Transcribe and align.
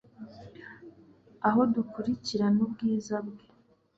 aho 1.47 1.61
dukurikirana 1.73 2.59
ubwiza 2.67 3.15
bwe 3.27 3.45